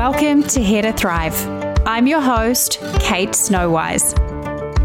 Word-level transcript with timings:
Welcome 0.00 0.44
to 0.44 0.62
Here 0.62 0.80
to 0.80 0.94
Thrive. 0.94 1.36
I'm 1.86 2.06
your 2.06 2.22
host, 2.22 2.80
Kate 3.00 3.32
Snowise. 3.32 4.14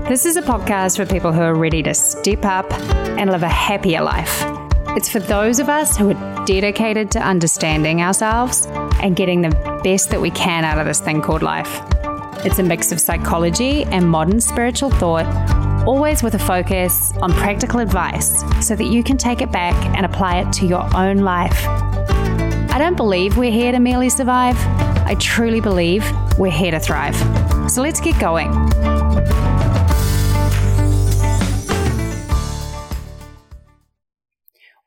This 0.09 0.25
is 0.25 0.35
a 0.35 0.41
podcast 0.41 0.97
for 0.97 1.05
people 1.05 1.31
who 1.31 1.39
are 1.39 1.55
ready 1.55 1.81
to 1.83 1.93
step 1.93 2.43
up 2.43 2.69
and 3.17 3.31
live 3.31 3.41
a 3.41 3.47
happier 3.47 4.01
life. 4.01 4.43
It's 4.89 5.07
for 5.07 5.21
those 5.21 5.59
of 5.59 5.69
us 5.69 5.95
who 5.95 6.11
are 6.11 6.45
dedicated 6.45 7.11
to 7.11 7.21
understanding 7.21 8.01
ourselves 8.01 8.65
and 9.01 9.15
getting 9.15 9.41
the 9.41 9.79
best 9.85 10.09
that 10.09 10.19
we 10.19 10.31
can 10.31 10.65
out 10.65 10.79
of 10.79 10.85
this 10.85 10.99
thing 10.99 11.21
called 11.21 11.43
life. 11.43 11.79
It's 12.45 12.59
a 12.59 12.63
mix 12.63 12.91
of 12.91 12.99
psychology 12.99 13.85
and 13.85 14.09
modern 14.09 14.41
spiritual 14.41 14.89
thought, 14.89 15.25
always 15.87 16.23
with 16.23 16.35
a 16.35 16.39
focus 16.39 17.13
on 17.21 17.31
practical 17.31 17.79
advice 17.79 18.41
so 18.59 18.75
that 18.75 18.87
you 18.87 19.01
can 19.01 19.15
take 19.15 19.41
it 19.41 19.49
back 19.49 19.75
and 19.95 20.05
apply 20.05 20.39
it 20.39 20.51
to 20.55 20.65
your 20.65 20.85
own 20.93 21.19
life. 21.19 21.65
I 21.67 22.75
don't 22.77 22.97
believe 22.97 23.37
we're 23.37 23.49
here 23.49 23.71
to 23.71 23.79
merely 23.79 24.09
survive. 24.09 24.57
I 25.07 25.13
truly 25.19 25.61
believe 25.61 26.03
we're 26.39 26.49
here 26.49 26.71
to 26.71 26.79
thrive. 26.79 27.15
So 27.69 27.83
let's 27.83 28.01
get 28.01 28.19
going. 28.19 28.51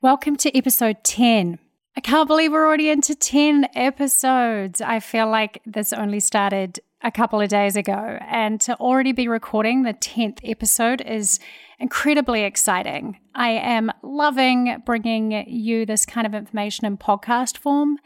Welcome 0.01 0.35
to 0.37 0.57
episode 0.57 0.97
10. 1.05 1.57
I 1.95 2.01
can't 2.01 2.27
believe 2.27 2.51
we're 2.51 2.67
already 2.67 2.89
into 2.89 3.15
10 3.15 3.69
episodes. 3.75 4.81
I 4.81 4.99
feel 4.99 5.29
like 5.29 5.61
this 5.65 5.93
only 5.93 6.19
started 6.19 6.81
a 7.01 7.11
couple 7.11 7.39
of 7.39 7.47
days 7.47 7.77
ago, 7.77 8.17
and 8.27 8.59
to 8.59 8.75
already 8.75 9.13
be 9.13 9.29
recording 9.29 9.83
the 9.83 9.93
10th 9.93 10.39
episode 10.43 10.99
is 10.99 11.39
incredibly 11.79 12.43
exciting. 12.43 13.17
I 13.33 13.49
am 13.51 13.91
loving 14.03 14.81
bringing 14.85 15.31
you 15.47 15.85
this 15.85 16.05
kind 16.05 16.27
of 16.27 16.35
information 16.35 16.85
in 16.85 16.97
podcast 16.97 17.57
form, 17.57 17.97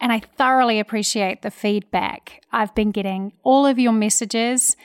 and 0.00 0.12
I 0.12 0.20
thoroughly 0.20 0.80
appreciate 0.80 1.42
the 1.42 1.50
feedback 1.50 2.42
I've 2.52 2.74
been 2.74 2.90
getting. 2.90 3.32
All 3.42 3.66
of 3.66 3.78
your 3.78 3.92
messages, 3.92 4.76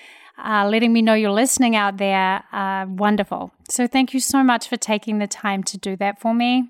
uh, 0.44 0.68
letting 0.68 0.92
me 0.92 1.02
know 1.02 1.14
you're 1.14 1.32
listening 1.32 1.76
out 1.76 1.98
there, 1.98 2.44
are 2.52 2.86
wonderful. 2.86 3.52
So 3.70 3.88
thank 3.88 4.14
you 4.14 4.20
so 4.20 4.44
much 4.44 4.68
for 4.68 4.78
taking 4.78 5.20
the 5.20 5.28
time 5.28 5.64
to 5.64 5.78
do 5.78 5.96
that 5.98 6.20
for 6.20 6.34
me. 6.34 6.70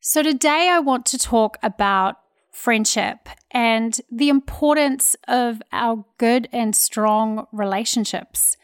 So 0.00 0.22
today 0.22 0.70
I 0.70 0.78
want 0.78 1.06
to 1.06 1.18
talk 1.18 1.58
about 1.62 2.16
friendship 2.50 3.28
and 3.50 4.00
the 4.10 4.28
importance 4.28 5.14
of 5.28 5.62
our 5.70 6.04
good 6.18 6.48
and 6.52 6.74
strong 6.74 7.46
relationships 7.52 8.56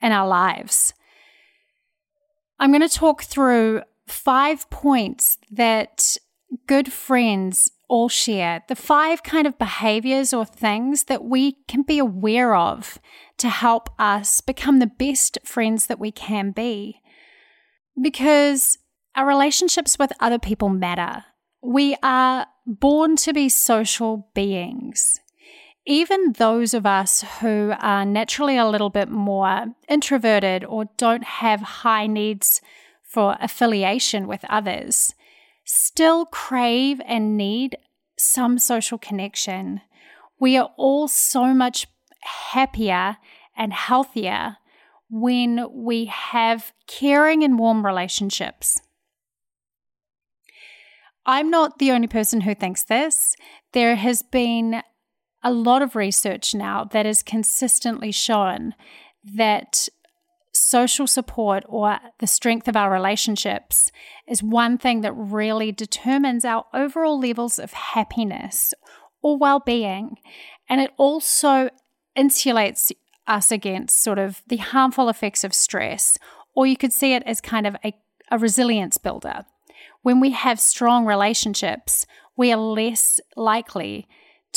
in 0.00 0.12
our 0.12 0.26
lives. 0.26 0.94
I'm 2.58 2.70
going 2.70 2.86
to 2.86 2.88
talk 2.88 3.22
through 3.22 3.82
five 4.06 4.68
points 4.70 5.38
that 5.50 6.16
good 6.66 6.92
friends 6.92 7.70
all 7.88 8.08
share, 8.08 8.62
the 8.68 8.76
five 8.76 9.22
kind 9.22 9.46
of 9.46 9.58
behaviors 9.58 10.32
or 10.32 10.44
things 10.44 11.04
that 11.04 11.24
we 11.24 11.56
can 11.66 11.82
be 11.82 11.98
aware 11.98 12.54
of 12.54 12.98
to 13.38 13.48
help 13.48 13.90
us 13.98 14.40
become 14.40 14.78
the 14.78 14.86
best 14.86 15.38
friends 15.44 15.86
that 15.86 15.98
we 15.98 16.12
can 16.12 16.52
be. 16.52 17.00
Because 18.00 18.78
our 19.16 19.26
relationships 19.26 19.98
with 19.98 20.12
other 20.20 20.38
people 20.38 20.68
matter. 20.68 21.24
We 21.62 21.96
are 22.02 22.46
born 22.64 23.16
to 23.16 23.32
be 23.32 23.48
social 23.48 24.30
beings. 24.34 25.20
Even 25.86 26.32
those 26.32 26.74
of 26.74 26.84
us 26.84 27.24
who 27.40 27.72
are 27.78 28.04
naturally 28.04 28.56
a 28.56 28.66
little 28.66 28.90
bit 28.90 29.08
more 29.08 29.66
introverted 29.88 30.64
or 30.64 30.86
don't 30.96 31.24
have 31.24 31.60
high 31.60 32.06
needs 32.06 32.60
for 33.02 33.36
affiliation 33.40 34.26
with 34.26 34.44
others 34.48 35.14
still 35.64 36.26
crave 36.26 37.00
and 37.06 37.36
need 37.36 37.78
some 38.18 38.58
social 38.58 38.98
connection. 38.98 39.80
We 40.38 40.56
are 40.56 40.70
all 40.76 41.06
so 41.08 41.54
much 41.54 41.86
happier 42.22 43.16
and 43.56 43.72
healthier 43.72 44.56
when 45.08 45.66
we 45.72 46.06
have 46.06 46.72
caring 46.86 47.42
and 47.44 47.58
warm 47.58 47.84
relationships. 47.84 48.80
I'm 51.26 51.50
not 51.50 51.78
the 51.78 51.92
only 51.92 52.08
person 52.08 52.40
who 52.40 52.54
thinks 52.54 52.82
this. 52.82 53.36
There 53.72 53.96
has 53.96 54.22
been 54.22 54.82
a 55.42 55.52
lot 55.52 55.82
of 55.82 55.96
research 55.96 56.54
now 56.54 56.84
that 56.84 57.06
has 57.06 57.22
consistently 57.22 58.12
shown 58.12 58.74
that 59.24 59.88
social 60.52 61.06
support 61.06 61.64
or 61.68 61.98
the 62.18 62.26
strength 62.26 62.68
of 62.68 62.76
our 62.76 62.90
relationships 62.90 63.90
is 64.26 64.42
one 64.42 64.76
thing 64.76 65.00
that 65.00 65.12
really 65.12 65.72
determines 65.72 66.44
our 66.44 66.64
overall 66.74 67.18
levels 67.18 67.58
of 67.58 67.72
happiness 67.72 68.74
or 69.22 69.38
well 69.38 69.60
being. 69.60 70.16
And 70.68 70.80
it 70.80 70.92
also 70.96 71.70
insulates 72.16 72.92
us 73.26 73.52
against 73.52 74.02
sort 74.02 74.18
of 74.18 74.42
the 74.48 74.56
harmful 74.58 75.08
effects 75.08 75.44
of 75.44 75.54
stress, 75.54 76.18
or 76.54 76.66
you 76.66 76.76
could 76.76 76.92
see 76.92 77.14
it 77.14 77.22
as 77.24 77.40
kind 77.40 77.66
of 77.66 77.76
a, 77.84 77.94
a 78.30 78.38
resilience 78.38 78.98
builder. 78.98 79.44
When 80.02 80.20
we 80.20 80.30
have 80.30 80.58
strong 80.58 81.06
relationships, 81.06 82.06
we 82.36 82.52
are 82.52 82.56
less 82.56 83.20
likely 83.36 84.08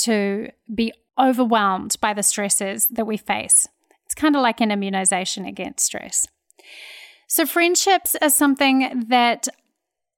to 0.03 0.49
be 0.73 0.93
overwhelmed 1.19 1.95
by 2.01 2.13
the 2.13 2.23
stresses 2.23 2.87
that 2.87 3.07
we 3.07 3.17
face. 3.17 3.67
It's 4.05 4.15
kind 4.15 4.35
of 4.35 4.41
like 4.41 4.61
an 4.61 4.71
immunization 4.71 5.45
against 5.45 5.85
stress. 5.85 6.27
So, 7.27 7.45
friendships 7.45 8.15
are 8.21 8.29
something 8.29 9.05
that 9.07 9.47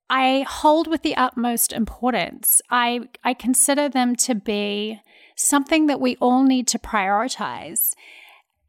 I 0.08 0.44
hold 0.48 0.86
with 0.86 1.02
the 1.02 1.16
utmost 1.16 1.72
importance. 1.72 2.60
I, 2.70 3.08
I 3.24 3.34
consider 3.34 3.88
them 3.88 4.14
to 4.16 4.34
be 4.34 5.00
something 5.34 5.86
that 5.86 6.00
we 6.00 6.16
all 6.16 6.44
need 6.44 6.68
to 6.68 6.78
prioritize. 6.78 7.94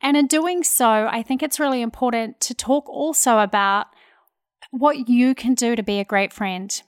And 0.01 0.17
in 0.17 0.27
doing 0.27 0.63
so, 0.63 1.07
I 1.11 1.23
think 1.23 1.41
it's 1.41 1.59
really 1.59 1.81
important 1.81 2.39
to 2.41 2.53
talk 2.53 2.87
also 2.89 3.39
about 3.39 3.87
what 4.71 5.09
you 5.09 5.33
can 5.33 5.53
do 5.53 5.75
to 5.75 5.83
be 5.83 5.99
a 5.99 6.05
great 6.05 6.33
friend. 6.33 6.81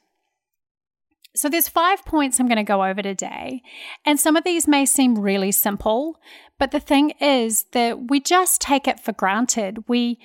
So 1.35 1.47
there's 1.47 1.69
five 1.69 2.03
points 2.05 2.39
I'm 2.39 2.47
going 2.47 2.57
to 2.57 2.63
go 2.63 2.83
over 2.83 3.01
today. 3.01 3.61
And 4.05 4.19
some 4.19 4.35
of 4.35 4.43
these 4.43 4.67
may 4.67 4.85
seem 4.85 5.19
really 5.19 5.51
simple, 5.51 6.19
but 6.57 6.71
the 6.71 6.79
thing 6.79 7.11
is 7.21 7.65
that 7.73 8.09
we 8.09 8.19
just 8.19 8.61
take 8.61 8.87
it 8.87 8.99
for 8.99 9.13
granted. 9.13 9.87
We 9.87 10.19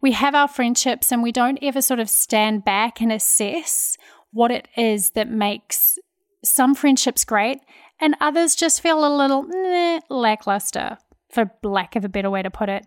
we 0.00 0.12
have 0.12 0.34
our 0.34 0.46
friendships 0.46 1.10
and 1.10 1.22
we 1.22 1.32
don't 1.32 1.58
ever 1.60 1.82
sort 1.82 1.98
of 1.98 2.08
stand 2.08 2.64
back 2.64 3.00
and 3.00 3.10
assess 3.10 3.96
what 4.30 4.52
it 4.52 4.68
is 4.76 5.10
that 5.10 5.28
makes 5.28 5.98
some 6.44 6.74
friendships 6.74 7.24
great 7.24 7.58
and 8.00 8.14
others 8.20 8.54
just 8.54 8.80
feel 8.80 9.04
a 9.04 9.16
little 9.16 9.46
lackluster, 10.08 10.98
for 11.30 11.50
lack 11.62 11.96
of 11.96 12.04
a 12.04 12.08
better 12.08 12.30
way 12.30 12.42
to 12.42 12.50
put 12.50 12.68
it, 12.68 12.86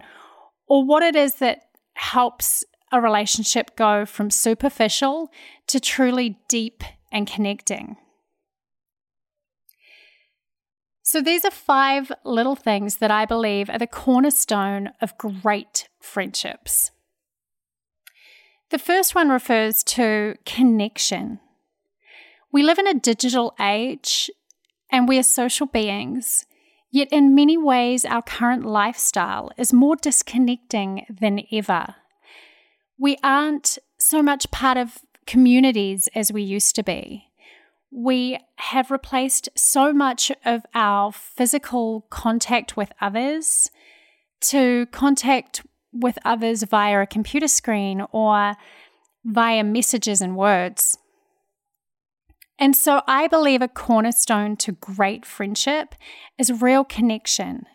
or 0.68 0.86
what 0.86 1.04
it 1.04 1.16
is 1.16 1.36
that 1.36 1.64
helps 1.96 2.64
a 2.94 3.02
relationship 3.02 3.76
go 3.76 4.06
from 4.06 4.30
superficial 4.30 5.30
to 5.68 5.80
truly 5.80 6.40
deep 6.48 6.84
and 7.12 7.28
connecting. 7.28 7.98
So, 11.04 11.22
these 11.22 11.44
are 11.44 11.52
five 11.52 12.12
little 12.24 12.56
things 12.56 12.98
that 12.98 13.12
I 13.12 13.26
believe 13.26 13.70
are 13.70 13.80
the 13.80 13.88
cornerstone 13.88 14.92
of 15.02 15.18
great 15.18 15.90
friendships. 16.00 16.92
The 18.70 18.80
first 18.80 19.14
one 19.14 19.30
refers 19.30 19.84
to 19.84 20.36
connection. 20.46 21.42
We 22.54 22.64
live 22.64 22.80
in 22.80 22.88
a 22.88 22.94
digital 22.94 23.54
age 23.60 24.30
and 24.90 25.08
we 25.08 25.18
are 25.18 25.24
social 25.24 25.68
beings, 25.68 26.46
yet, 26.92 27.10
in 27.12 27.36
many 27.36 27.58
ways, 27.58 28.06
our 28.06 28.22
current 28.22 28.66
lifestyle 28.66 29.52
is 29.58 29.74
more 29.74 29.96
disconnecting 29.96 31.06
than 31.10 31.42
ever. 31.52 31.96
We 32.98 33.18
aren't 33.24 33.78
so 34.00 34.22
much 34.22 34.52
part 34.52 34.78
of 34.78 35.00
communities 35.26 36.10
as 36.16 36.32
we 36.32 36.42
used 36.42 36.76
to 36.76 36.84
be. 36.84 37.26
We 37.92 38.40
have 38.56 38.90
replaced 38.90 39.50
so 39.56 39.92
much 39.92 40.32
of 40.46 40.66
our 40.74 41.12
physical 41.12 42.06
contact 42.10 42.78
with 42.78 42.92
others 43.02 43.70
to 44.42 44.86
contact 44.88 45.62
with 45.94 46.18
others 46.24 46.64
via 46.64 47.02
a 47.02 47.08
computer 47.08 47.48
screen 47.48 48.06
or 48.12 48.56
via 49.26 49.64
messages 49.64 50.22
and 50.22 50.36
words. 50.36 50.98
And 52.58 52.76
so 52.76 53.02
I 53.08 53.28
believe 53.28 53.62
a 53.62 53.68
cornerstone 53.68 54.56
to 54.58 54.72
great 54.72 55.26
friendship 55.26 55.96
is 56.38 56.62
real 56.62 56.84
connection. 56.84 57.66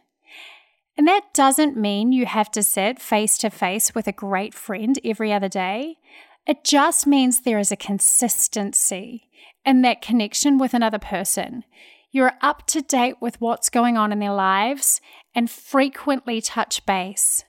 And 0.96 1.06
that 1.06 1.34
doesn't 1.34 1.76
mean 1.76 2.12
you 2.12 2.24
have 2.24 2.50
to 2.52 2.62
sit 2.62 3.00
face 3.00 3.36
to 3.38 3.50
face 3.50 3.94
with 3.94 4.06
a 4.06 4.12
great 4.12 4.54
friend 4.54 4.98
every 5.04 5.32
other 5.32 5.48
day. 5.48 5.98
It 6.46 6.64
just 6.64 7.06
means 7.06 7.40
there 7.40 7.58
is 7.58 7.72
a 7.72 7.76
consistency 7.76 9.28
in 9.64 9.82
that 9.82 10.00
connection 10.00 10.58
with 10.58 10.74
another 10.74 10.98
person. 10.98 11.64
You're 12.12 12.34
up 12.40 12.66
to 12.68 12.80
date 12.80 13.16
with 13.20 13.40
what's 13.40 13.68
going 13.68 13.96
on 13.96 14.12
in 14.12 14.20
their 14.20 14.32
lives 14.32 15.00
and 15.34 15.50
frequently 15.50 16.40
touch 16.40 16.86
base. 16.86 17.44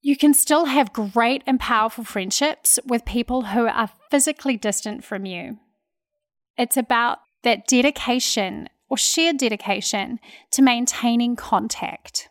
You 0.00 0.16
can 0.16 0.34
still 0.34 0.66
have 0.66 0.92
great 0.92 1.42
and 1.46 1.60
powerful 1.60 2.04
friendships 2.04 2.78
with 2.84 3.04
people 3.04 3.46
who 3.46 3.66
are 3.66 3.90
physically 4.10 4.56
distant 4.56 5.04
from 5.04 5.24
you. 5.24 5.58
It's 6.56 6.76
about 6.76 7.18
that 7.42 7.66
dedication 7.66 8.68
or 8.88 8.96
shared 8.96 9.38
dedication 9.38 10.18
to 10.52 10.62
maintaining 10.62 11.36
contact. 11.36 12.28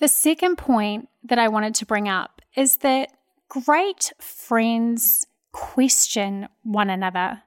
The 0.00 0.08
second 0.08 0.56
point 0.56 1.08
that 1.24 1.38
I 1.38 1.48
wanted 1.48 1.74
to 1.76 1.86
bring 1.86 2.08
up 2.08 2.40
is 2.56 2.78
that 2.78 3.12
great 3.50 4.12
friends 4.18 5.26
question 5.52 6.48
one 6.62 6.88
another. 6.88 7.42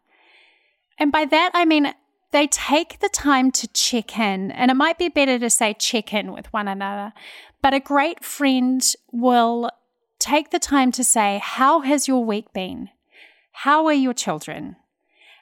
And 0.99 1.11
by 1.11 1.25
that, 1.25 1.49
I 1.55 1.65
mean 1.65 1.93
they 2.31 2.45
take 2.45 2.99
the 2.99 3.09
time 3.09 3.51
to 3.51 3.67
check 3.69 4.19
in, 4.19 4.51
and 4.51 4.69
it 4.69 4.75
might 4.75 4.99
be 4.99 5.09
better 5.09 5.39
to 5.39 5.49
say 5.49 5.73
check 5.73 6.13
in 6.13 6.31
with 6.31 6.51
one 6.53 6.67
another, 6.67 7.13
but 7.61 7.73
a 7.73 7.79
great 7.79 8.23
friend 8.23 8.83
will 9.11 9.71
take 10.19 10.51
the 10.51 10.59
time 10.59 10.91
to 10.91 11.03
say, 11.03 11.39
How 11.43 11.81
has 11.81 12.07
your 12.07 12.23
week 12.23 12.53
been? 12.53 12.89
How 13.51 13.87
are 13.87 13.93
your 13.93 14.13
children? 14.13 14.75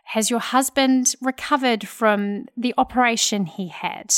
Has 0.06 0.30
your 0.30 0.40
husband 0.40 1.16
recovered 1.22 1.88
from 1.88 2.46
the 2.56 2.74
operation 2.78 3.48
he 3.48 3.68
had? 3.68 4.14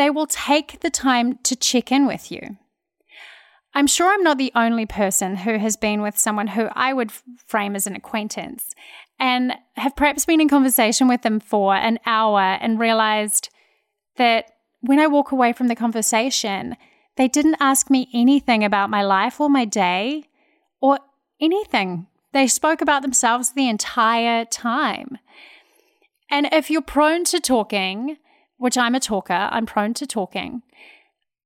They 0.00 0.08
will 0.08 0.26
take 0.26 0.80
the 0.80 0.88
time 0.88 1.36
to 1.42 1.54
check 1.54 1.92
in 1.92 2.06
with 2.06 2.32
you. 2.32 2.56
I'm 3.74 3.86
sure 3.86 4.10
I'm 4.10 4.22
not 4.22 4.38
the 4.38 4.50
only 4.54 4.86
person 4.86 5.36
who 5.36 5.58
has 5.58 5.76
been 5.76 6.00
with 6.00 6.18
someone 6.18 6.46
who 6.46 6.70
I 6.72 6.94
would 6.94 7.12
frame 7.46 7.76
as 7.76 7.86
an 7.86 7.94
acquaintance 7.94 8.74
and 9.18 9.52
have 9.76 9.94
perhaps 9.94 10.24
been 10.24 10.40
in 10.40 10.48
conversation 10.48 11.06
with 11.06 11.20
them 11.20 11.38
for 11.38 11.74
an 11.74 11.98
hour 12.06 12.40
and 12.40 12.80
realized 12.80 13.50
that 14.16 14.46
when 14.80 14.98
I 14.98 15.06
walk 15.06 15.32
away 15.32 15.52
from 15.52 15.68
the 15.68 15.76
conversation, 15.76 16.78
they 17.18 17.28
didn't 17.28 17.58
ask 17.60 17.90
me 17.90 18.08
anything 18.14 18.64
about 18.64 18.88
my 18.88 19.02
life 19.02 19.38
or 19.38 19.50
my 19.50 19.66
day 19.66 20.24
or 20.80 20.98
anything. 21.42 22.06
They 22.32 22.46
spoke 22.46 22.80
about 22.80 23.02
themselves 23.02 23.52
the 23.52 23.68
entire 23.68 24.46
time. 24.46 25.18
And 26.30 26.48
if 26.52 26.70
you're 26.70 26.80
prone 26.80 27.24
to 27.24 27.38
talking, 27.38 28.16
which 28.60 28.76
I'm 28.76 28.94
a 28.94 29.00
talker, 29.00 29.48
I'm 29.50 29.64
prone 29.64 29.94
to 29.94 30.06
talking, 30.06 30.60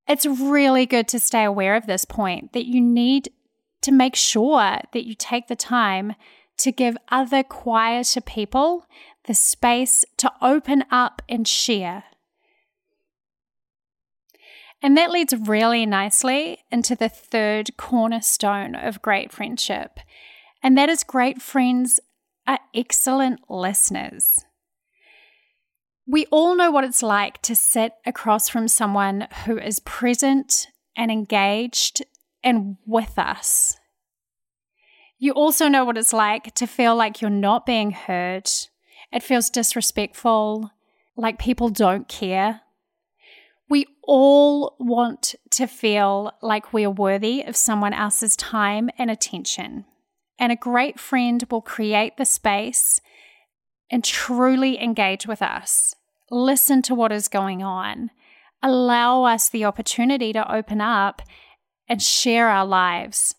it's 0.08 0.26
really 0.26 0.84
good 0.84 1.06
to 1.08 1.20
stay 1.20 1.44
aware 1.44 1.76
of 1.76 1.86
this 1.86 2.04
point 2.04 2.52
that 2.54 2.66
you 2.66 2.80
need 2.80 3.30
to 3.82 3.92
make 3.92 4.16
sure 4.16 4.80
that 4.92 5.06
you 5.06 5.14
take 5.14 5.46
the 5.46 5.54
time 5.54 6.14
to 6.58 6.72
give 6.72 6.96
other 7.10 7.44
quieter 7.44 8.20
people 8.20 8.86
the 9.26 9.34
space 9.34 10.04
to 10.16 10.32
open 10.42 10.84
up 10.90 11.22
and 11.28 11.46
share. 11.46 12.02
And 14.82 14.96
that 14.98 15.12
leads 15.12 15.34
really 15.36 15.86
nicely 15.86 16.64
into 16.72 16.96
the 16.96 17.08
third 17.08 17.76
cornerstone 17.76 18.74
of 18.74 19.00
great 19.02 19.30
friendship, 19.30 20.00
and 20.64 20.76
that 20.76 20.88
is 20.88 21.04
great 21.04 21.40
friends 21.40 22.00
are 22.44 22.58
excellent 22.74 23.48
listeners. 23.48 24.44
We 26.06 26.26
all 26.26 26.54
know 26.54 26.70
what 26.70 26.84
it's 26.84 27.02
like 27.02 27.40
to 27.42 27.54
sit 27.54 27.94
across 28.04 28.48
from 28.48 28.68
someone 28.68 29.26
who 29.46 29.58
is 29.58 29.80
present 29.80 30.68
and 30.96 31.10
engaged 31.10 32.04
and 32.42 32.76
with 32.86 33.18
us. 33.18 33.76
You 35.18 35.32
also 35.32 35.68
know 35.68 35.84
what 35.84 35.96
it's 35.96 36.12
like 36.12 36.54
to 36.56 36.66
feel 36.66 36.94
like 36.94 37.22
you're 37.22 37.30
not 37.30 37.64
being 37.64 37.92
heard. 37.92 38.50
It 39.10 39.22
feels 39.22 39.48
disrespectful, 39.48 40.70
like 41.16 41.38
people 41.38 41.70
don't 41.70 42.06
care. 42.08 42.60
We 43.70 43.86
all 44.02 44.76
want 44.78 45.34
to 45.52 45.66
feel 45.66 46.32
like 46.42 46.74
we 46.74 46.84
are 46.84 46.90
worthy 46.90 47.42
of 47.42 47.56
someone 47.56 47.94
else's 47.94 48.36
time 48.36 48.90
and 48.98 49.10
attention. 49.10 49.86
And 50.38 50.52
a 50.52 50.56
great 50.56 51.00
friend 51.00 51.42
will 51.50 51.62
create 51.62 52.18
the 52.18 52.26
space 52.26 53.00
and 53.90 54.04
truly 54.04 54.82
engage 54.82 55.26
with 55.26 55.42
us, 55.42 55.94
listen 56.30 56.82
to 56.82 56.94
what 56.94 57.12
is 57.12 57.28
going 57.28 57.62
on, 57.62 58.10
allow 58.62 59.24
us 59.24 59.48
the 59.48 59.64
opportunity 59.64 60.32
to 60.32 60.52
open 60.52 60.80
up 60.80 61.22
and 61.88 62.00
share 62.02 62.48
our 62.48 62.66
lives 62.66 63.34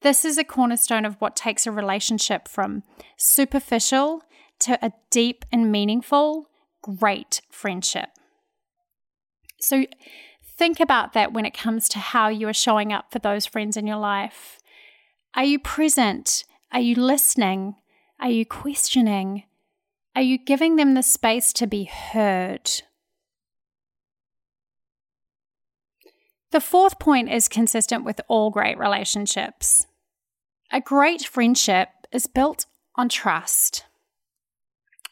this 0.00 0.24
is 0.24 0.38
a 0.38 0.44
cornerstone 0.44 1.04
of 1.04 1.16
what 1.20 1.34
takes 1.34 1.66
a 1.66 1.72
relationship 1.72 2.46
from 2.46 2.82
superficial 3.16 4.22
to 4.60 4.78
a 4.84 4.92
deep 5.10 5.44
and 5.50 5.72
meaningful, 5.72 6.48
great 6.82 7.40
friendship. 7.50 8.10
So 9.60 9.86
think 10.56 10.78
about 10.78 11.14
that 11.14 11.32
when 11.32 11.44
it 11.44 11.56
comes 11.56 11.88
to 11.90 11.98
how 11.98 12.28
you 12.28 12.48
are 12.48 12.54
showing 12.54 12.92
up 12.92 13.10
for 13.10 13.18
those 13.18 13.46
friends 13.46 13.76
in 13.76 13.86
your 13.86 13.96
life. 13.96 14.60
Are 15.34 15.44
you 15.44 15.58
present? 15.58 16.44
Are 16.72 16.80
you 16.80 16.94
listening? 16.94 17.74
Are 18.20 18.30
you 18.30 18.46
questioning? 18.46 19.44
Are 20.18 20.22
you 20.22 20.36
giving 20.36 20.74
them 20.74 20.94
the 20.94 21.04
space 21.04 21.52
to 21.52 21.66
be 21.68 21.84
heard? 21.84 22.82
The 26.50 26.60
fourth 26.60 26.98
point 26.98 27.30
is 27.30 27.46
consistent 27.46 28.04
with 28.04 28.20
all 28.26 28.50
great 28.50 28.76
relationships. 28.78 29.86
A 30.72 30.80
great 30.80 31.22
friendship 31.22 31.90
is 32.10 32.26
built 32.26 32.66
on 32.96 33.08
trust. 33.08 33.84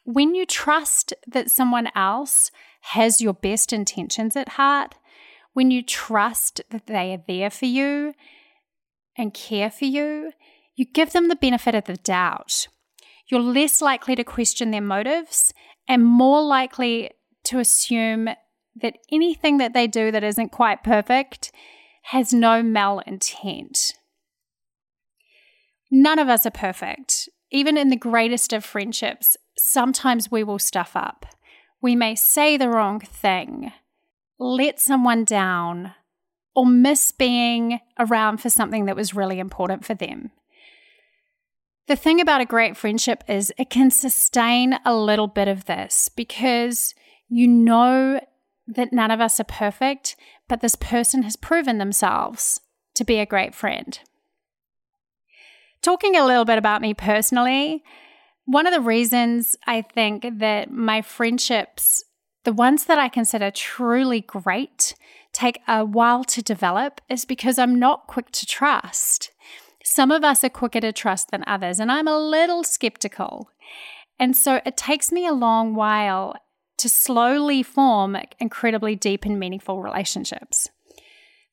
When 0.03 0.35
you 0.35 0.45
trust 0.45 1.15
that 1.29 1.53
someone 1.53 1.89
else 1.95 2.51
has 2.81 3.21
your 3.21 3.35
best 3.35 3.73
intentions 3.73 4.35
at 4.35 4.49
heart, 4.59 4.97
when 5.53 5.71
you 5.71 5.85
trust 5.85 6.63
that 6.71 6.89
they 6.89 7.13
are 7.15 7.23
there 7.29 7.51
for 7.51 7.67
you 7.67 8.13
and 9.17 9.33
care 9.33 9.71
for 9.71 9.85
you, 9.85 10.33
you 10.75 10.85
give 10.85 11.13
them 11.13 11.29
the 11.29 11.37
benefit 11.37 11.77
of 11.77 11.85
the 11.85 11.97
doubt. 11.97 12.67
You're 13.29 13.41
less 13.41 13.81
likely 13.81 14.15
to 14.17 14.25
question 14.25 14.71
their 14.71 14.81
motives 14.81 15.53
and 15.89 16.05
more 16.05 16.43
likely 16.43 17.11
to 17.45 17.59
assume 17.59 18.29
that 18.81 18.99
anything 19.11 19.59
that 19.59 19.73
they 19.73 19.87
do 19.87 20.11
that 20.11 20.25
isn't 20.25 20.51
quite 20.51 20.83
perfect 20.83 21.51
has 22.05 22.33
no 22.33 22.63
malintent. 22.63 23.95
None 25.91 26.19
of 26.19 26.29
us 26.29 26.47
are 26.47 26.51
perfect. 26.51 27.29
Even 27.51 27.77
in 27.77 27.89
the 27.89 27.97
greatest 27.97 28.53
of 28.53 28.65
friendships, 28.65 29.37
sometimes 29.57 30.31
we 30.31 30.45
will 30.45 30.59
stuff 30.59 30.93
up. 30.95 31.27
We 31.81 31.95
may 31.95 32.15
say 32.15 32.57
the 32.57 32.69
wrong 32.69 33.01
thing, 33.01 33.73
let 34.39 34.81
someone 34.81 35.25
down, 35.25 35.95
or 36.55 36.67
miss 36.67 37.13
being 37.13 37.81
around 37.99 38.39
for 38.39 38.51
something 38.51 38.87
that 38.87 38.97
was 38.97 39.15
really 39.15 39.39
important 39.39 39.85
for 39.85 39.95
them. 39.95 40.33
The 41.87 41.97
thing 41.97 42.21
about 42.21 42.41
a 42.41 42.47
great 42.47 42.77
friendship 42.77 43.23
is 43.29 43.53
it 43.57 43.71
can 43.71 43.91
sustain 43.91 44.79
a 44.85 44.95
little 44.95 45.29
bit 45.29 45.47
of 45.47 45.67
this 45.67 46.09
because 46.09 46.95
you 47.29 47.47
know 47.47 48.21
that 48.67 48.93
none 48.93 49.13
of 49.13 49.21
us 49.21 49.39
are 49.39 49.45
perfect, 49.45 50.17
but 50.49 50.61
this 50.61 50.75
person 50.75 51.23
has 51.23 51.37
proven 51.37 51.79
themselves 51.79 52.61
to 52.95 53.05
be 53.05 53.21
a 53.21 53.27
great 53.27 53.55
friend. 53.55 54.01
Talking 55.81 56.17
a 56.17 56.27
little 56.27 56.45
bit 56.45 56.59
about 56.59 56.83
me 56.83 56.93
personally, 56.93 57.85
one 58.47 58.67
of 58.67 58.73
the 58.73 58.81
reasons 58.81 59.55
I 59.69 59.83
think 59.83 60.27
that 60.39 60.73
my 60.73 61.03
friendships, 61.03 62.03
the 62.43 62.53
ones 62.53 62.87
that 62.87 62.99
I 62.99 63.09
consider 63.09 63.53
truly 63.53 64.23
great, 64.23 64.95
take 65.33 65.61
a 65.69 65.85
while 65.85 66.25
to 66.25 66.43
develop 66.43 67.01
is 67.09 67.25
because 67.25 67.59
I'm 67.59 67.79
not 67.79 68.09
quick 68.09 68.33
to 68.33 68.47
trust. 68.47 69.31
Some 69.89 70.11
of 70.11 70.25
us 70.25 70.43
are 70.43 70.49
quicker 70.49 70.81
to 70.81 70.93
trust 70.93 71.31
than 71.31 71.45
others, 71.47 71.79
and 71.79 71.93
I'm 71.93 72.09
a 72.09 72.19
little 72.19 72.65
skeptical. 72.65 73.51
And 74.19 74.37
so 74.37 74.61
it 74.67 74.77
takes 74.77 75.13
me 75.13 75.29
a 75.29 75.33
long 75.33 75.77
while 75.77 76.35
to 76.79 76.89
slowly 76.89 77.63
form 77.63 78.17
incredibly 78.41 78.97
deep 78.97 79.25
and 79.25 79.39
meaningful 79.39 79.81
relationships. 79.81 80.69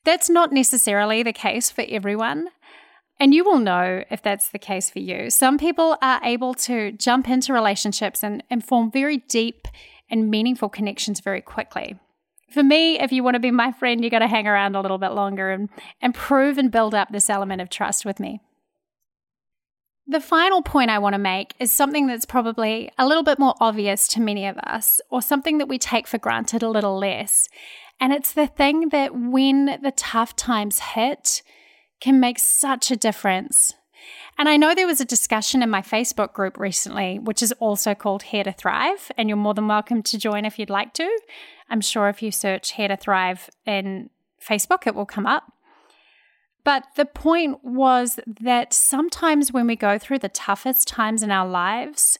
That's 0.03 0.31
not 0.31 0.51
necessarily 0.51 1.21
the 1.21 1.31
case 1.31 1.69
for 1.69 1.85
everyone. 1.87 2.47
And 3.19 3.35
you 3.35 3.43
will 3.43 3.59
know 3.59 4.03
if 4.09 4.23
that's 4.23 4.49
the 4.49 4.57
case 4.57 4.89
for 4.89 4.99
you. 4.99 5.29
Some 5.29 5.59
people 5.59 5.95
are 6.01 6.19
able 6.23 6.55
to 6.55 6.91
jump 6.91 7.29
into 7.29 7.53
relationships 7.53 8.23
and, 8.23 8.43
and 8.49 8.65
form 8.65 8.89
very 8.89 9.17
deep 9.17 9.67
and 10.09 10.31
meaningful 10.31 10.69
connections 10.69 11.19
very 11.19 11.41
quickly. 11.41 11.99
For 12.53 12.61
me, 12.63 12.99
if 12.99 13.11
you 13.11 13.23
want 13.23 13.33
to 13.33 13.39
be 13.39 13.49
my 13.49 13.71
friend, 13.71 14.03
you 14.03 14.11
got 14.11 14.19
to 14.19 14.27
hang 14.27 14.47
around 14.47 14.75
a 14.75 14.81
little 14.81 14.99
bit 14.99 15.13
longer 15.13 15.49
and, 15.49 15.69
and 16.01 16.13
prove 16.13 16.59
and 16.59 16.71
build 16.71 16.93
up 16.93 17.09
this 17.11 17.29
element 17.29 17.61
of 17.61 17.69
trust 17.69 18.05
with 18.05 18.19
me. 18.19 18.41
The 20.05 20.19
final 20.19 20.61
point 20.61 20.91
I 20.91 20.99
want 20.99 21.13
to 21.13 21.19
make 21.19 21.55
is 21.59 21.71
something 21.71 22.05
that's 22.05 22.25
probably 22.25 22.91
a 22.97 23.07
little 23.07 23.23
bit 23.23 23.39
more 23.39 23.55
obvious 23.59 24.07
to 24.09 24.21
many 24.21 24.45
of 24.45 24.57
us, 24.59 25.01
or 25.09 25.21
something 25.21 25.57
that 25.57 25.67
we 25.67 25.79
take 25.79 26.05
for 26.05 26.19
granted 26.19 26.61
a 26.61 26.69
little 26.69 26.95
less. 26.95 27.49
And 27.99 28.13
it's 28.13 28.33
the 28.33 28.47
thing 28.47 28.89
that 28.89 29.15
when 29.15 29.79
the 29.81 29.93
tough 29.95 30.35
times 30.35 30.79
hit, 30.79 31.41
can 32.01 32.19
make 32.19 32.37
such 32.37 32.91
a 32.91 32.97
difference. 32.97 33.73
And 34.37 34.49
I 34.49 34.57
know 34.57 34.75
there 34.75 34.85
was 34.85 35.01
a 35.01 35.05
discussion 35.05 35.63
in 35.63 35.69
my 35.69 35.81
Facebook 35.81 36.33
group 36.33 36.59
recently, 36.59 37.17
which 37.17 37.41
is 37.41 37.53
also 37.53 37.95
called 37.95 38.23
Here 38.23 38.43
to 38.43 38.51
Thrive, 38.51 39.11
and 39.17 39.29
you're 39.29 39.37
more 39.37 39.53
than 39.53 39.67
welcome 39.67 40.03
to 40.03 40.17
join 40.19 40.45
if 40.45 40.59
you'd 40.59 40.69
like 40.69 40.93
to. 40.95 41.09
I'm 41.69 41.81
sure 41.81 42.09
if 42.09 42.21
you 42.21 42.31
search 42.31 42.73
Here 42.73 42.87
to 42.87 42.97
Thrive 42.97 43.49
in 43.65 44.09
Facebook, 44.41 44.85
it 44.87 44.95
will 44.95 45.05
come 45.05 45.25
up. 45.25 45.51
But 46.63 46.85
the 46.95 47.05
point 47.05 47.63
was 47.63 48.19
that 48.25 48.73
sometimes 48.73 49.51
when 49.51 49.67
we 49.67 49.75
go 49.75 49.97
through 49.97 50.19
the 50.19 50.29
toughest 50.29 50.87
times 50.87 51.21
in 51.21 51.31
our 51.31 51.47
lives, 51.47 52.17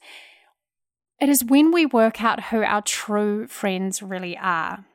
it 1.22 1.30
is 1.30 1.46
when 1.46 1.72
we 1.72 1.86
work 1.86 2.22
out 2.22 2.46
who 2.46 2.64
our 2.64 2.82
true 2.82 3.48
friends 3.48 4.02
really 4.02 4.38
are. 4.38 4.86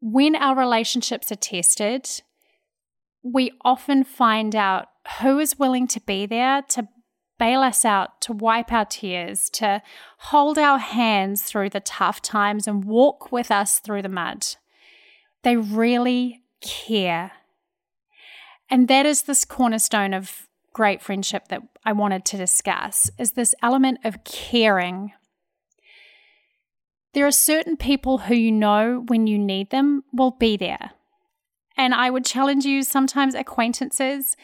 When 0.00 0.36
our 0.36 0.56
relationships 0.56 1.32
are 1.32 1.36
tested, 1.36 2.08
we 3.22 3.52
often 3.64 4.04
find 4.04 4.54
out 4.54 4.88
who 5.20 5.38
is 5.38 5.58
willing 5.58 5.88
to 5.88 6.00
be 6.00 6.26
there 6.26 6.62
to 6.70 6.88
bail 7.42 7.60
us 7.60 7.84
out, 7.84 8.20
to 8.20 8.32
wipe 8.32 8.70
our 8.72 8.84
tears, 8.84 9.50
to 9.50 9.82
hold 10.30 10.58
our 10.58 10.78
hands 10.78 11.42
through 11.42 11.68
the 11.70 11.80
tough 11.80 12.22
times 12.22 12.68
and 12.68 12.84
walk 12.84 13.32
with 13.32 13.50
us 13.50 13.80
through 13.80 14.00
the 14.00 14.08
mud. 14.08 14.46
They 15.42 15.56
really 15.56 16.44
care. 16.60 17.32
And 18.70 18.86
that 18.86 19.06
is 19.06 19.22
this 19.22 19.44
cornerstone 19.44 20.14
of 20.14 20.46
great 20.72 21.02
friendship 21.02 21.48
that 21.48 21.62
I 21.84 21.90
wanted 21.90 22.24
to 22.26 22.36
discuss 22.36 23.10
is 23.18 23.32
this 23.32 23.56
element 23.60 23.98
of 24.04 24.22
caring. 24.22 25.12
There 27.12 27.26
are 27.26 27.32
certain 27.32 27.76
people 27.76 28.18
who 28.18 28.36
you 28.36 28.52
know 28.52 29.02
when 29.08 29.26
you 29.26 29.36
need 29.36 29.70
them 29.70 30.04
will 30.12 30.30
be 30.30 30.56
there. 30.56 30.92
And 31.76 31.92
I 31.92 32.08
would 32.08 32.24
challenge 32.24 32.64
you 32.64 32.84
sometimes 32.84 33.34
acquaintances 33.34 34.36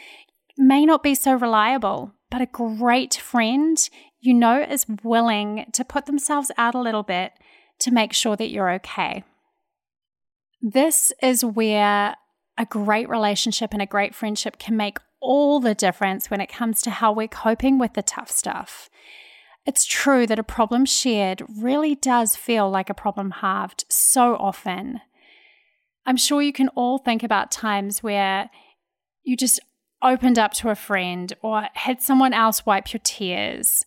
may 0.56 0.84
not 0.84 1.04
be 1.04 1.14
so 1.14 1.34
reliable, 1.34 2.12
but 2.30 2.42
a 2.42 2.46
great 2.46 3.14
friend 3.14 3.78
you 4.20 4.34
know 4.34 4.60
is 4.60 4.86
willing 5.02 5.66
to 5.72 5.84
put 5.84 6.06
themselves 6.06 6.50
out 6.56 6.74
a 6.74 6.80
little 6.80 7.02
bit 7.02 7.32
to 7.80 7.90
make 7.90 8.12
sure 8.12 8.36
that 8.36 8.50
you're 8.50 8.70
okay. 8.72 9.24
This 10.60 11.12
is 11.22 11.44
where 11.44 12.16
a 12.56 12.66
great 12.66 13.08
relationship 13.08 13.72
and 13.72 13.80
a 13.80 13.86
great 13.86 14.14
friendship 14.14 14.58
can 14.58 14.76
make 14.76 14.98
all 15.20 15.60
the 15.60 15.74
difference 15.74 16.30
when 16.30 16.40
it 16.40 16.48
comes 16.48 16.82
to 16.82 16.90
how 16.90 17.12
we're 17.12 17.28
coping 17.28 17.78
with 17.78 17.94
the 17.94 18.02
tough 18.02 18.30
stuff. 18.30 18.90
It's 19.64 19.84
true 19.84 20.26
that 20.26 20.38
a 20.38 20.44
problem 20.44 20.84
shared 20.84 21.42
really 21.60 21.94
does 21.94 22.34
feel 22.34 22.70
like 22.70 22.90
a 22.90 22.94
problem 22.94 23.30
halved 23.30 23.84
so 23.88 24.34
often. 24.36 25.00
I'm 26.06 26.16
sure 26.16 26.40
you 26.40 26.52
can 26.52 26.68
all 26.70 26.98
think 26.98 27.22
about 27.22 27.50
times 27.50 28.02
where 28.02 28.50
you 29.22 29.36
just 29.36 29.60
opened 30.02 30.38
up 30.38 30.52
to 30.54 30.70
a 30.70 30.74
friend 30.74 31.32
or 31.42 31.68
had 31.74 32.00
someone 32.00 32.32
else 32.32 32.64
wipe 32.64 32.92
your 32.92 33.00
tears 33.02 33.84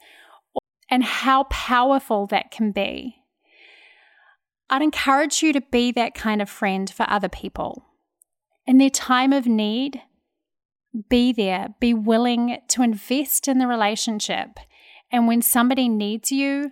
and 0.90 1.04
how 1.04 1.46
powerful 1.46 2.28
that 2.28 2.52
can 2.52 2.72
be. 2.72 3.16
I'd 4.70 4.82
encourage 4.82 5.42
you 5.42 5.54
to 5.54 5.62
be 5.62 5.92
that 5.94 6.14
kind 6.14 6.42
of 6.42 6.50
friend 6.50 6.90
for 6.90 7.06
other 7.10 7.30
people. 7.30 7.86
In 8.66 8.78
their 8.78 8.90
time 8.90 9.34
of 9.34 9.48
need, 9.48 10.02
be 11.10 11.32
there, 11.32 11.76
be 11.80 11.94
willing 11.94 12.60
to 12.70 12.84
invest 12.84 13.48
in 13.48 13.58
the 13.58 13.68
relationship. 13.68 14.60
And 15.12 15.28
when 15.28 15.42
somebody 15.42 15.90
needs 15.90 16.32
you, 16.32 16.72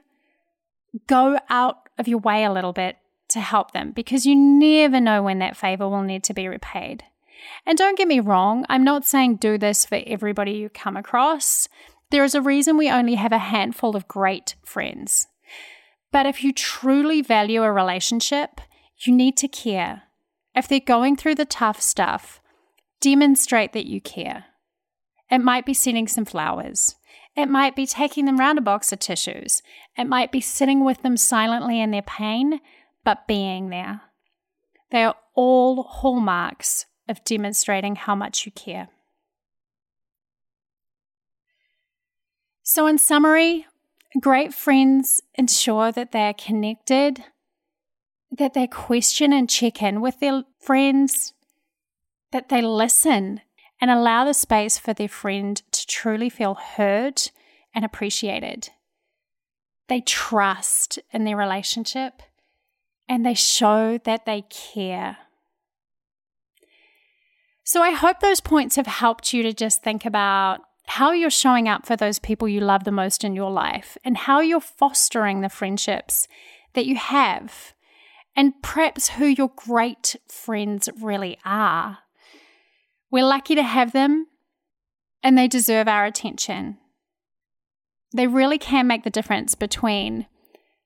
go 1.07 1.39
out 1.49 1.89
of 1.97 2.07
your 2.07 2.19
way 2.19 2.43
a 2.43 2.51
little 2.51 2.73
bit 2.73 2.97
to 3.29 3.39
help 3.39 3.71
them 3.71 3.91
because 3.91 4.25
you 4.25 4.35
never 4.35 4.99
know 4.99 5.21
when 5.21 5.39
that 5.39 5.57
favor 5.57 5.87
will 5.87 6.01
need 6.01 6.23
to 6.25 6.33
be 6.33 6.47
repaid. 6.47 7.03
And 7.65 7.77
don't 7.77 7.97
get 7.97 8.07
me 8.07 8.19
wrong, 8.19 8.65
I'm 8.69 8.83
not 8.83 9.05
saying 9.05 9.37
do 9.37 9.57
this 9.57 9.85
for 9.85 10.01
everybody 10.05 10.53
you 10.53 10.69
come 10.69 10.97
across. 10.97 11.67
There 12.11 12.23
is 12.23 12.35
a 12.35 12.41
reason 12.41 12.77
we 12.77 12.89
only 12.89 13.15
have 13.15 13.31
a 13.31 13.37
handful 13.37 13.95
of 13.95 14.07
great 14.07 14.55
friends. 14.63 15.27
But 16.11 16.25
if 16.25 16.43
you 16.43 16.51
truly 16.51 17.21
value 17.21 17.63
a 17.63 17.71
relationship, 17.71 18.61
you 19.05 19.13
need 19.13 19.37
to 19.37 19.47
care. 19.47 20.03
If 20.55 20.67
they're 20.67 20.79
going 20.79 21.15
through 21.15 21.35
the 21.35 21.45
tough 21.45 21.81
stuff, 21.81 22.41
Demonstrate 23.01 23.71
that 23.73 23.85
you 23.85 24.01
care. 24.01 24.45
It 25.31 25.39
might 25.39 25.65
be 25.65 25.73
sending 25.73 26.07
some 26.07 26.25
flowers. 26.25 26.95
It 27.35 27.47
might 27.47 27.75
be 27.75 27.85
taking 27.85 28.25
them 28.25 28.37
round 28.37 28.57
a 28.57 28.61
box 28.61 28.91
of 28.91 28.99
tissues. 28.99 29.61
It 29.97 30.05
might 30.05 30.31
be 30.31 30.41
sitting 30.41 30.83
with 30.83 31.01
them 31.01 31.15
silently 31.15 31.79
in 31.79 31.91
their 31.91 32.01
pain, 32.01 32.59
but 33.05 33.27
being 33.27 33.69
there. 33.69 34.01
They 34.91 35.03
are 35.03 35.15
all 35.33 35.83
hallmarks 35.83 36.87
of 37.09 37.23
demonstrating 37.25 37.95
how 37.95 38.15
much 38.15 38.45
you 38.45 38.51
care. 38.51 38.87
So, 42.63 42.87
in 42.87 42.99
summary, 42.99 43.65
great 44.21 44.53
friends 44.53 45.21
ensure 45.35 45.91
that 45.91 46.11
they're 46.11 46.35
connected, 46.35 47.23
that 48.31 48.53
they 48.53 48.67
question 48.67 49.33
and 49.33 49.49
check 49.49 49.81
in 49.81 50.01
with 50.01 50.19
their 50.19 50.43
friends, 50.59 51.33
that 52.31 52.49
they 52.49 52.61
listen 52.61 53.41
and 53.81 53.89
allow 53.89 54.23
the 54.23 54.33
space 54.33 54.77
for 54.77 54.93
their 54.93 55.07
friend 55.07 55.61
to 55.71 55.87
truly 55.87 56.29
feel 56.29 56.53
heard 56.53 57.31
and 57.73 57.83
appreciated. 57.83 58.69
They 59.87 60.01
trust 60.01 60.99
in 61.11 61.23
their 61.23 61.37
relationship 61.37 62.21
and 63.07 63.25
they 63.25 63.33
show 63.33 63.97
that 64.03 64.25
they 64.25 64.43
care. 64.43 65.17
So, 67.69 67.83
I 67.83 67.91
hope 67.91 68.19
those 68.19 68.41
points 68.41 68.77
have 68.77 68.87
helped 68.87 69.31
you 69.31 69.43
to 69.43 69.53
just 69.53 69.83
think 69.83 70.03
about 70.03 70.61
how 70.87 71.11
you're 71.11 71.29
showing 71.29 71.67
up 71.67 71.85
for 71.85 71.95
those 71.95 72.17
people 72.17 72.47
you 72.47 72.61
love 72.61 72.83
the 72.83 72.91
most 72.91 73.23
in 73.23 73.35
your 73.35 73.51
life 73.51 73.95
and 74.03 74.17
how 74.17 74.39
you're 74.39 74.59
fostering 74.59 75.41
the 75.41 75.49
friendships 75.49 76.27
that 76.73 76.87
you 76.87 76.95
have, 76.95 77.75
and 78.35 78.59
perhaps 78.63 79.09
who 79.09 79.27
your 79.27 79.51
great 79.55 80.15
friends 80.27 80.89
really 80.99 81.37
are. 81.45 81.99
We're 83.11 83.23
lucky 83.23 83.53
to 83.53 83.61
have 83.61 83.91
them 83.91 84.25
and 85.21 85.37
they 85.37 85.47
deserve 85.47 85.87
our 85.87 86.05
attention. 86.05 86.79
They 88.11 88.25
really 88.25 88.57
can 88.57 88.87
make 88.87 89.03
the 89.03 89.11
difference 89.11 89.53
between 89.53 90.25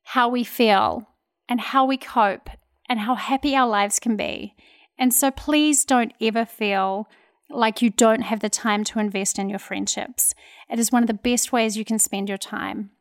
how 0.04 0.28
we 0.28 0.44
feel 0.44 1.08
and 1.48 1.62
how 1.62 1.86
we 1.86 1.96
cope 1.96 2.50
and 2.90 3.00
how 3.00 3.16
happy 3.16 3.56
our 3.56 3.70
lives 3.70 4.02
can 4.02 4.18
be. 4.18 4.58
And 4.98 5.14
so 5.14 5.32
please 5.32 5.86
don't 5.86 6.14
ever 6.22 6.46
feel 6.46 7.08
like 7.50 7.82
you 7.82 7.90
don't 7.90 8.22
have 8.22 8.40
the 8.40 8.50
time 8.50 8.84
to 8.86 9.00
invest 9.00 9.38
in 9.38 9.50
your 9.50 9.60
friendships. 9.60 10.34
It 10.70 10.80
is 10.80 10.92
one 10.92 11.04
of 11.04 11.08
the 11.08 11.14
best 11.14 11.52
ways 11.52 11.78
you 11.78 11.86
can 11.86 12.00
spend 12.00 12.30
your 12.30 12.38
time. 12.38 12.92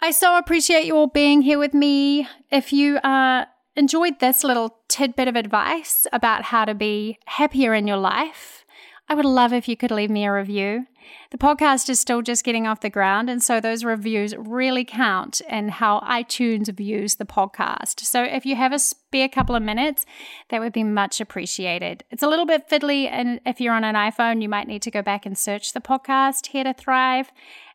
I 0.00 0.10
so 0.10 0.36
appreciate 0.36 0.84
you 0.84 0.96
all 0.96 1.06
being 1.06 1.42
here 1.42 1.58
with 1.58 1.72
me. 1.72 2.28
If 2.50 2.72
you 2.72 2.98
are 3.02 3.46
enjoyed 3.76 4.20
this 4.20 4.44
little 4.44 4.76
tidbit 4.88 5.28
of 5.28 5.36
advice 5.36 6.06
about 6.12 6.44
how 6.44 6.64
to 6.64 6.74
be 6.74 7.18
happier 7.26 7.74
in 7.74 7.86
your 7.86 7.96
life, 7.96 8.63
I 9.06 9.14
would 9.14 9.26
love 9.26 9.52
if 9.52 9.68
you 9.68 9.76
could 9.76 9.90
leave 9.90 10.10
me 10.10 10.24
a 10.24 10.32
review. 10.32 10.86
The 11.30 11.36
podcast 11.36 11.90
is 11.90 12.00
still 12.00 12.22
just 12.22 12.42
getting 12.42 12.66
off 12.66 12.80
the 12.80 12.88
ground, 12.88 13.28
and 13.28 13.42
so 13.42 13.60
those 13.60 13.84
reviews 13.84 14.34
really 14.34 14.84
count 14.84 15.42
in 15.42 15.68
how 15.68 16.00
iTunes 16.00 16.74
views 16.74 17.16
the 17.16 17.26
podcast. 17.26 18.00
So 18.00 18.24
if 18.24 18.46
you 18.46 18.56
have 18.56 18.72
a 18.72 18.78
spare 18.78 19.28
couple 19.28 19.54
of 19.54 19.62
minutes, 19.62 20.06
that 20.48 20.60
would 20.60 20.72
be 20.72 20.84
much 20.84 21.20
appreciated. 21.20 22.02
It's 22.10 22.22
a 22.22 22.28
little 22.28 22.46
bit 22.46 22.70
fiddly, 22.70 23.06
and 23.10 23.40
if 23.44 23.60
you're 23.60 23.74
on 23.74 23.84
an 23.84 23.94
iPhone, 23.94 24.40
you 24.40 24.48
might 24.48 24.68
need 24.68 24.80
to 24.82 24.90
go 24.90 25.02
back 25.02 25.26
and 25.26 25.36
search 25.36 25.74
the 25.74 25.80
podcast 25.80 26.46
Here 26.46 26.64
to 26.64 26.72
Thrive 26.72 27.30